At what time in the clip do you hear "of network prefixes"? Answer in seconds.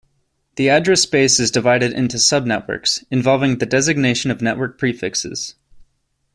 4.31-5.53